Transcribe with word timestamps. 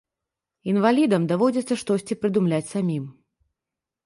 Інвалідам 0.71 1.27
даводзіцца 1.31 1.77
штосьці 1.83 2.19
прыдумляць 2.25 2.67
самім. 2.73 3.05